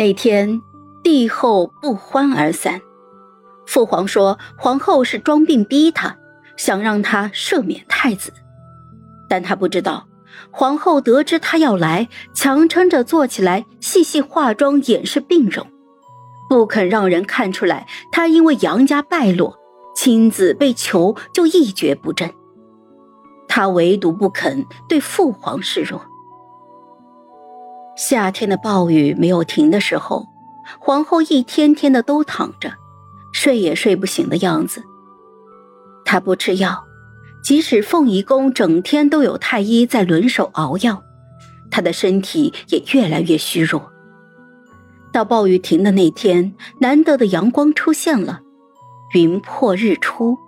[0.00, 0.62] 那天，
[1.02, 2.80] 帝后不欢而散。
[3.66, 6.16] 父皇说皇后是装病逼他，
[6.56, 8.32] 想让他赦免太子。
[9.28, 10.08] 但他不知道，
[10.50, 15.66] 皇后得知他要来，强撑着坐起来，细细化妆掩饰病容，
[16.48, 19.54] 不肯让人看出来他因为杨家败落，
[19.94, 22.32] 亲子被囚就一蹶不振。
[23.46, 26.00] 他唯独不肯对父皇示弱。
[27.96, 30.26] 夏天的暴雨没有停的时候，
[30.78, 32.72] 皇后一天天的都躺着，
[33.32, 34.82] 睡也睡不醒的样子。
[36.04, 36.82] 她不吃药，
[37.42, 41.02] 即使凤仪宫整天都有太医在轮手熬药，
[41.70, 43.90] 她的身体也越来越虚弱。
[45.12, 48.40] 到暴雨停的那天，难得的阳光出现了，
[49.14, 50.38] 云破日出，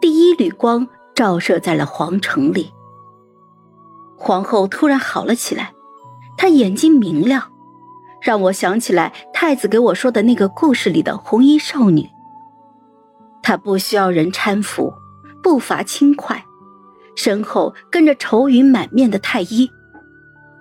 [0.00, 2.72] 第一缕光照射在了皇城里。
[4.16, 5.73] 皇后突然好了起来。
[6.44, 7.42] 他眼睛明亮，
[8.20, 12.06] 让我想起来太子给我说的那个故事里的红衣少女。
[13.42, 14.92] 她不需要人搀扶，
[15.42, 16.44] 步伐轻快，
[17.16, 19.70] 身后跟着愁云满面的太医，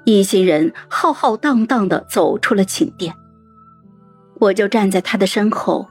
[0.06, 3.14] 一行人浩浩荡荡的走出了寝殿。
[4.40, 5.90] 我就站在他的身后，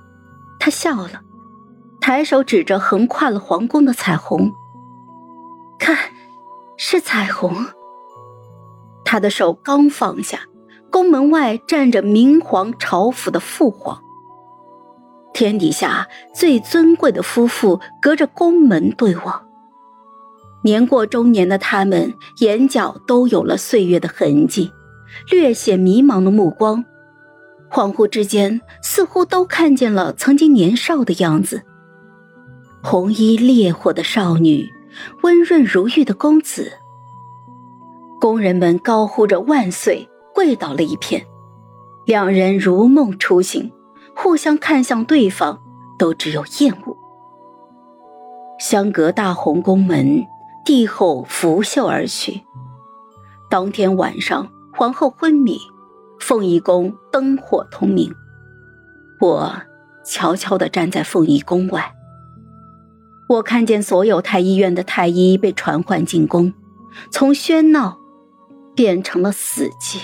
[0.59, 1.21] 他笑了，
[2.01, 4.51] 抬手指着横跨了皇宫的彩虹，
[5.79, 5.95] 看，
[6.79, 7.55] 是彩虹。
[9.13, 10.41] 他的手刚放下，
[10.91, 14.01] 宫门外站着明皇朝府的父皇。
[15.35, 19.47] 天底下最尊贵的夫妇隔着宫门对望。
[20.65, 24.73] 年过中年的他们，眼角都有了岁月的痕迹，
[25.31, 26.83] 略显迷茫的目光，
[27.71, 31.61] 恍惚之间似乎都看见了曾经年少的样子。
[32.83, 34.67] 红衣烈火的少女，
[35.23, 36.73] 温润如玉的公子。
[38.23, 41.27] 工人们高呼着“万岁”，跪倒了一片。
[42.07, 43.73] 两人如梦初醒，
[44.15, 45.61] 互相看向对方，
[45.99, 46.97] 都只有厌恶。
[48.61, 50.25] 相隔大红宫门，
[50.65, 52.43] 帝后拂袖而去。
[53.51, 55.59] 当天晚上，皇后昏迷，
[56.21, 58.15] 凤仪宫灯火通明。
[59.21, 59.53] 我
[60.05, 61.93] 悄悄地站在凤仪宫外，
[63.29, 66.53] 我看见所有太医院的太医被传唤进宫，
[67.11, 67.99] 从喧闹。
[68.75, 69.99] 变成了死寂。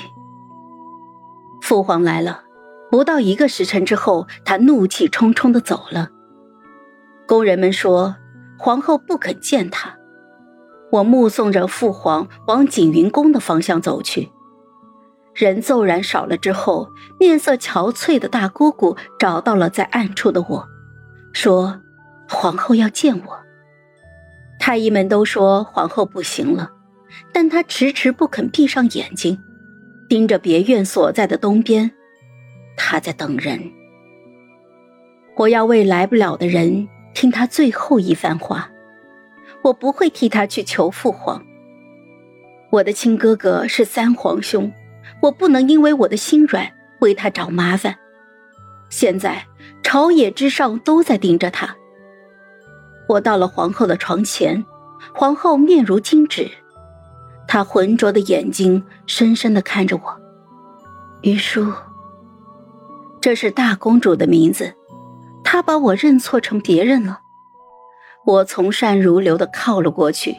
[1.60, 2.42] 父皇来了，
[2.90, 6.10] 不到一个时辰之后，他怒气冲冲的走了。
[7.26, 8.16] 工人们说，
[8.58, 9.96] 皇后不肯见他。
[10.90, 14.30] 我目送着父皇往景云宫的方向走去。
[15.34, 16.88] 人骤然少了之后，
[17.20, 20.66] 面色憔悴的大姑姑找到了在暗处的我，
[21.34, 21.80] 说
[22.28, 23.38] ：“皇后要见我。”
[24.58, 26.70] 太医们都说皇后不行了。
[27.32, 29.42] 但他迟迟不肯闭上眼睛，
[30.08, 31.90] 盯着别院所在的东边，
[32.76, 33.60] 他在等人。
[35.36, 38.70] 我要为来不了的人听他最后一番话，
[39.62, 41.44] 我不会替他去求父皇。
[42.70, 44.70] 我的亲哥哥是三皇兄，
[45.22, 46.70] 我不能因为我的心软
[47.00, 47.96] 为他找麻烦。
[48.90, 49.46] 现在
[49.82, 51.74] 朝野之上都在盯着他。
[53.08, 54.62] 我到了皇后的床前，
[55.14, 56.50] 皇后面如金纸。
[57.48, 60.20] 他浑浊的眼睛深深的看着我，
[61.22, 61.72] 于叔，
[63.22, 64.74] 这是大公主的名字，
[65.42, 67.20] 她把我认错成别人了。
[68.26, 70.36] 我从善如流的靠了过去，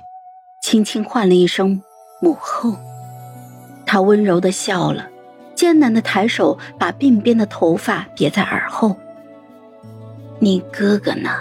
[0.62, 1.81] 轻轻唤了一声
[2.22, 2.75] 母后。
[3.88, 5.09] 她温柔的笑了，
[5.56, 8.96] 艰难的抬手把鬓边的头发别在耳后。
[10.38, 11.31] 你哥哥呢？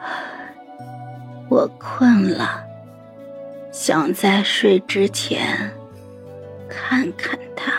[1.48, 2.65] 我困了。
[3.78, 5.70] 想在睡之前
[6.66, 7.70] 看看他。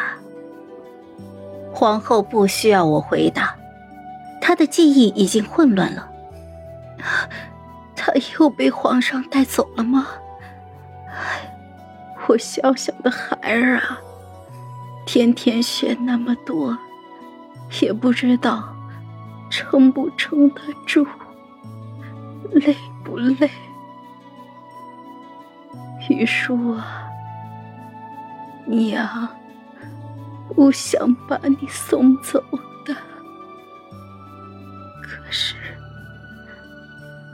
[1.73, 3.55] 皇后不需要我回答，
[4.39, 6.07] 她的记忆已经混乱了。
[7.95, 10.07] 他又被皇上带走了吗？
[12.27, 13.97] 我小小的孩儿啊，
[15.03, 16.77] 天天学那么多，
[17.81, 18.63] 也不知道
[19.49, 21.07] 撑不撑得住，
[22.51, 23.49] 累不累。
[26.09, 27.09] 玉书啊，
[28.65, 29.27] 娘
[30.55, 32.43] 不想把你送走
[32.85, 32.95] 的，
[35.01, 35.55] 可是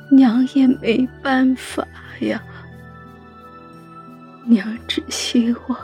[0.09, 1.87] 娘也没办法
[2.21, 2.41] 呀。
[4.45, 5.77] 娘只希望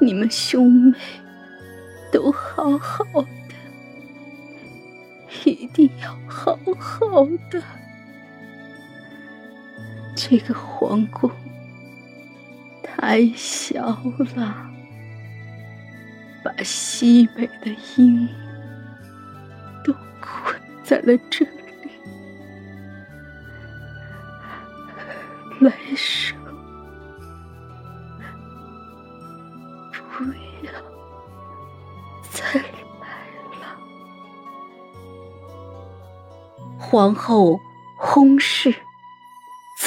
[0.00, 0.96] 你们兄妹
[2.12, 3.54] 都好好的，
[5.44, 7.62] 一定要好好的。
[10.20, 11.30] 这个皇宫
[12.82, 13.86] 太小
[14.34, 14.68] 了，
[16.42, 18.28] 把西北的鹰
[19.84, 21.52] 都困在了这里。
[25.60, 26.36] 来生
[29.92, 30.24] 不
[30.64, 30.72] 要
[32.28, 32.60] 再来
[33.60, 33.78] 了。
[36.76, 37.60] 皇后
[37.96, 38.74] 轰逝，